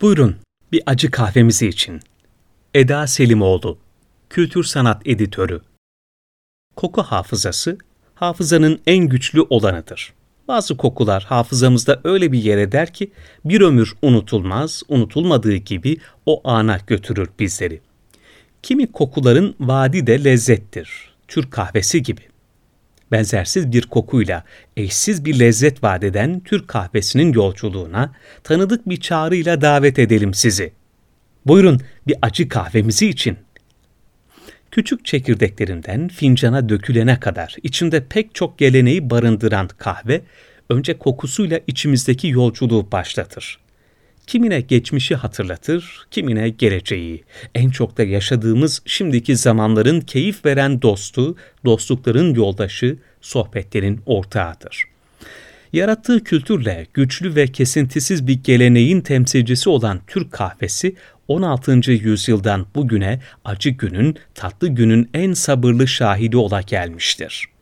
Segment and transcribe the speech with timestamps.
[0.00, 0.36] Buyurun
[0.72, 2.00] bir acı kahvemizi için.
[2.74, 3.78] Eda Selimoğlu,
[4.30, 5.60] Kültür Sanat Editörü.
[6.76, 7.78] Koku hafızası,
[8.14, 10.12] hafızanın en güçlü olanıdır.
[10.48, 13.12] Bazı kokular hafızamızda öyle bir yer eder ki
[13.44, 17.80] bir ömür unutulmaz, unutulmadığı gibi o ana götürür bizleri.
[18.62, 21.14] Kimi kokuların vaadi de lezzettir.
[21.28, 22.22] Türk kahvesi gibi.
[23.12, 24.44] Benzersiz bir kokuyla
[24.76, 28.12] eşsiz bir lezzet vaat eden Türk kahvesinin yolculuğuna
[28.44, 30.72] tanıdık bir çağrıyla davet edelim sizi.
[31.46, 33.36] Buyurun bir acı kahvemizi için.
[34.70, 40.22] Küçük çekirdeklerinden fincana dökülene kadar içinde pek çok geleneği barındıran kahve,
[40.70, 43.65] önce kokusuyla içimizdeki yolculuğu başlatır.
[44.26, 47.24] Kimine geçmişi hatırlatır, kimine geleceği.
[47.54, 54.84] En çok da yaşadığımız şimdiki zamanların keyif veren dostu, dostlukların yoldaşı, sohbetlerin ortağıdır.
[55.72, 60.96] Yarattığı kültürle güçlü ve kesintisiz bir geleneğin temsilcisi olan Türk kahvesi
[61.28, 61.92] 16.
[61.92, 67.55] yüzyıldan bugüne acı günün, tatlı günün en sabırlı şahidi ola gelmiştir.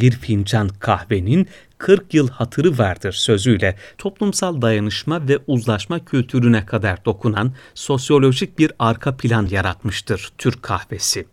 [0.00, 7.52] Bir fincan kahvenin 40 yıl hatırı vardır sözüyle toplumsal dayanışma ve uzlaşma kültürüne kadar dokunan
[7.74, 11.26] sosyolojik bir arka plan yaratmıştır Türk kahvesi.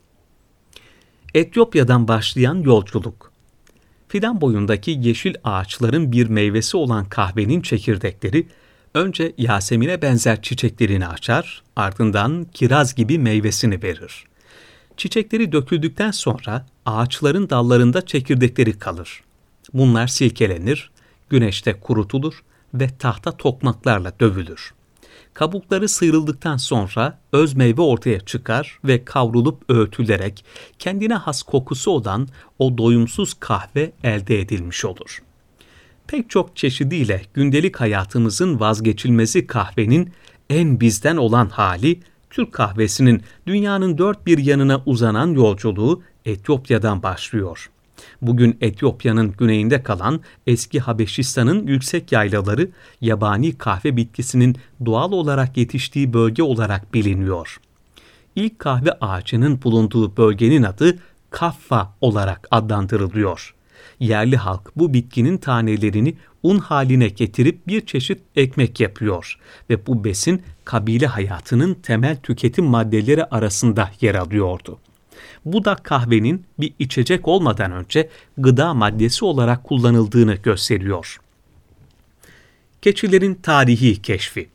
[1.33, 3.31] Etiyopya'dan başlayan yolculuk
[4.07, 8.47] Fidan boyundaki yeşil ağaçların bir meyvesi olan kahvenin çekirdekleri
[8.93, 14.30] önce Yasemin'e benzer çiçeklerini açar, ardından kiraz gibi meyvesini verir.
[15.01, 19.23] Çiçekleri döküldükten sonra ağaçların dallarında çekirdekleri kalır.
[19.73, 20.91] Bunlar silkelenir,
[21.29, 24.73] güneşte kurutulur ve tahta tokmaklarla dövülür.
[25.33, 30.45] Kabukları sıyrıldıktan sonra öz meyve ortaya çıkar ve kavrulup öğütülerek
[30.79, 32.27] kendine has kokusu olan
[32.59, 35.23] o doyumsuz kahve elde edilmiş olur.
[36.07, 40.11] Pek çok çeşidiyle gündelik hayatımızın vazgeçilmezi kahvenin
[40.49, 41.99] en bizden olan hali
[42.31, 47.69] Türk kahvesinin dünyanın dört bir yanına uzanan yolculuğu Etiyopya'dan başlıyor.
[48.21, 52.69] Bugün Etiyopya'nın güneyinde kalan eski Habeşistan'ın yüksek yaylaları
[53.01, 54.55] yabani kahve bitkisinin
[54.85, 57.59] doğal olarak yetiştiği bölge olarak biliniyor.
[58.35, 60.99] İlk kahve ağacının bulunduğu bölgenin adı
[61.29, 63.55] Kaffa olarak adlandırılıyor.
[63.99, 70.41] Yerli halk bu bitkinin tanelerini un haline getirip bir çeşit ekmek yapıyor ve bu besin
[70.65, 74.79] kabile hayatının temel tüketim maddeleri arasında yer alıyordu.
[75.45, 81.17] Bu da kahvenin bir içecek olmadan önce gıda maddesi olarak kullanıldığını gösteriyor.
[82.81, 84.49] Keçilerin tarihi keşfi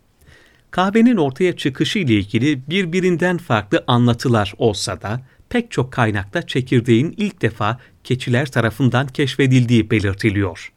[0.70, 7.42] Kahvenin ortaya çıkışı ile ilgili birbirinden farklı anlatılar olsa da pek çok kaynakta çekirdeğin ilk
[7.42, 10.72] defa keçiler tarafından keşfedildiği belirtiliyor.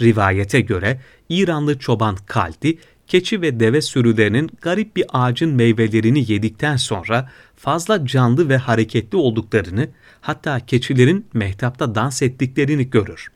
[0.00, 7.30] Rivayete göre İranlı çoban Kaldi, keçi ve deve sürülerinin garip bir ağacın meyvelerini yedikten sonra
[7.56, 9.88] fazla canlı ve hareketli olduklarını,
[10.20, 13.28] hatta keçilerin mehtapta dans ettiklerini görür.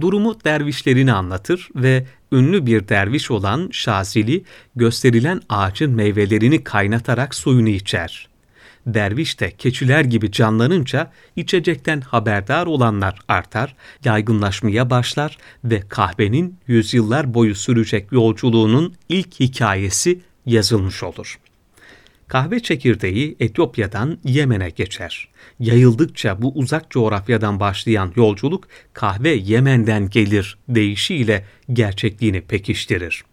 [0.00, 4.44] Durumu dervişlerini anlatır ve ünlü bir derviş olan Şazili
[4.76, 8.28] gösterilen ağacın meyvelerini kaynatarak suyunu içer.
[8.86, 17.54] Derviş de keçiler gibi canlanınca içecekten haberdar olanlar artar, yaygınlaşmaya başlar ve kahvenin yüzyıllar boyu
[17.54, 21.38] sürecek yolculuğunun ilk hikayesi yazılmış olur.
[22.28, 25.28] Kahve çekirdeği Etiyopya'dan Yemen'e geçer.
[25.60, 33.24] Yayıldıkça bu uzak coğrafyadan başlayan yolculuk kahve Yemen'den gelir deyişiyle gerçekliğini pekiştirir.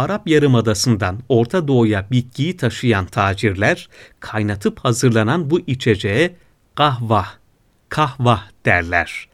[0.00, 3.88] Arap Yarımadası'ndan Orta Doğu'ya bitkiyi taşıyan tacirler
[4.20, 6.36] kaynatıp hazırlanan bu içeceğe
[6.74, 7.26] kahva,
[7.88, 9.28] kahva derler.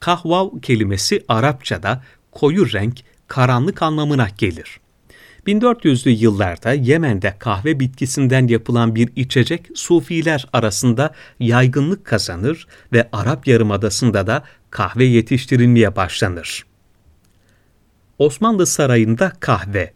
[0.00, 4.80] Kahva kelimesi Arapçada koyu renk, karanlık anlamına gelir.
[5.46, 14.26] 1400'lü yıllarda Yemen'de kahve bitkisinden yapılan bir içecek Sufiler arasında yaygınlık kazanır ve Arap Yarımadası'nda
[14.26, 16.64] da kahve yetiştirilmeye başlanır.
[18.18, 19.92] Osmanlı Sarayı'nda kahve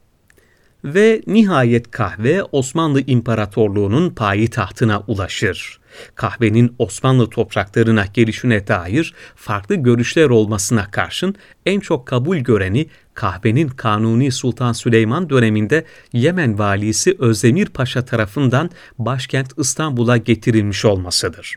[0.85, 4.15] ve nihayet kahve Osmanlı İmparatorluğu'nun
[4.51, 5.81] tahtına ulaşır.
[6.15, 11.35] Kahvenin Osmanlı topraklarına gelişine dair farklı görüşler olmasına karşın
[11.67, 19.59] en çok kabul göreni kahvenin Kanuni Sultan Süleyman döneminde Yemen valisi Özdemir Paşa tarafından başkent
[19.59, 21.57] İstanbul'a getirilmiş olmasıdır.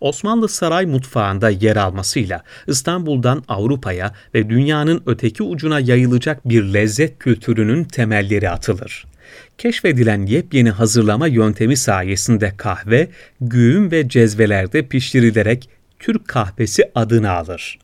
[0.00, 7.84] Osmanlı saray mutfağında yer almasıyla İstanbul'dan Avrupa'ya ve dünyanın öteki ucuna yayılacak bir lezzet kültürünün
[7.84, 9.04] temelleri atılır.
[9.58, 13.08] Keşfedilen yepyeni hazırlama yöntemi sayesinde kahve,
[13.40, 15.68] güğüm ve cezvelerde pişirilerek
[15.98, 17.78] Türk kahvesi adını alır.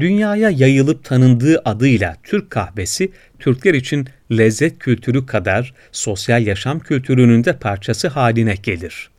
[0.00, 7.58] Dünyaya yayılıp tanındığı adıyla Türk kahvesi, Türkler için lezzet kültürü kadar sosyal yaşam kültürünün de
[7.58, 9.10] parçası haline gelir.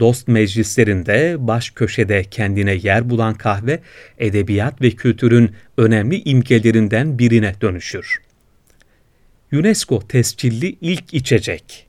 [0.00, 3.80] Dost meclislerinde baş köşede kendine yer bulan kahve,
[4.18, 8.18] edebiyat ve kültürün önemli imgelerinden birine dönüşür.
[9.52, 11.86] UNESCO tescilli ilk içecek.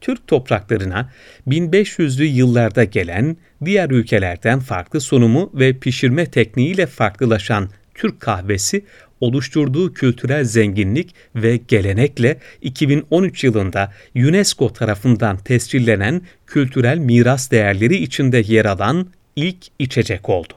[0.00, 1.10] Türk topraklarına
[1.48, 8.84] 1500'lü yıllarda gelen, diğer ülkelerden farklı sunumu ve pişirme tekniğiyle farklılaşan Türk kahvesi
[9.20, 18.64] oluşturduğu kültürel zenginlik ve gelenekle 2013 yılında UNESCO tarafından tescillenen kültürel miras değerleri içinde yer
[18.64, 20.52] alan ilk içecek oldu.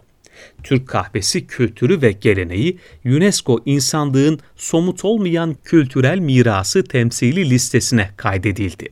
[0.63, 8.89] Türk kahvesi kültürü ve geleneği UNESCO insanlığın somut olmayan kültürel mirası temsili listesine kaydedildi.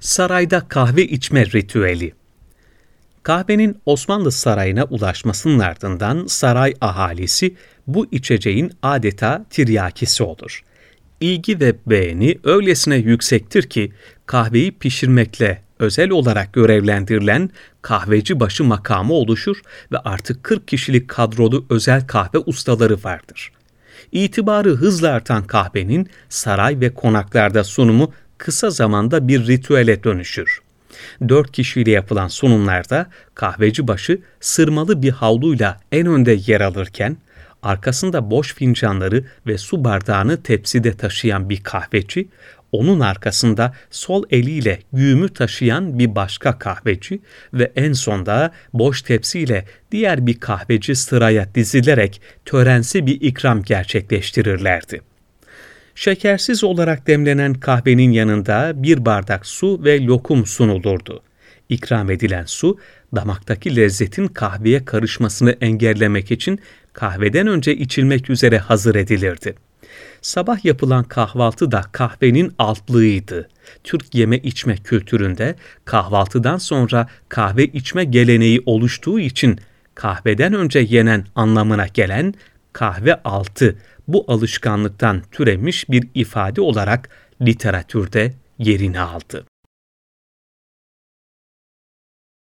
[0.00, 2.12] Sarayda kahve içme ritüeli
[3.24, 7.54] Kahvenin Osmanlı sarayına ulaşmasının ardından saray ahalisi
[7.86, 10.60] bu içeceğin adeta tiryakisi olur.
[11.20, 13.92] İlgi ve beğeni öylesine yüksektir ki
[14.26, 17.50] kahveyi pişirmekle özel olarak görevlendirilen
[17.82, 19.60] kahveci başı makamı oluşur
[19.92, 23.52] ve artık 40 kişilik kadrolu özel kahve ustaları vardır.
[24.12, 30.63] İtibarı hızla artan kahvenin saray ve konaklarda sunumu kısa zamanda bir ritüele dönüşür.
[31.28, 37.16] Dört kişiyle yapılan sunumlarda kahveci başı sırmalı bir havluyla en önde yer alırken,
[37.62, 42.28] arkasında boş fincanları ve su bardağını tepside taşıyan bir kahveci,
[42.72, 47.20] onun arkasında sol eliyle güğümü taşıyan bir başka kahveci
[47.52, 55.13] ve en sonda boş tepsiyle diğer bir kahveci sıraya dizilerek törensi bir ikram gerçekleştirirlerdi.
[55.94, 61.22] Şekersiz olarak demlenen kahvenin yanında bir bardak su ve lokum sunulurdu.
[61.68, 62.78] İkram edilen su,
[63.14, 66.60] damaktaki lezzetin kahveye karışmasını engellemek için
[66.92, 69.54] kahveden önce içilmek üzere hazır edilirdi.
[70.22, 73.48] Sabah yapılan kahvaltı da kahvenin altlığıydı.
[73.84, 75.54] Türk yeme içme kültüründe
[75.84, 79.58] kahvaltıdan sonra kahve içme geleneği oluştuğu için
[79.94, 82.34] kahveden önce yenen anlamına gelen
[82.72, 83.76] kahve altı
[84.08, 87.08] bu alışkanlıktan türemiş bir ifade olarak
[87.42, 89.46] literatürde yerini aldı.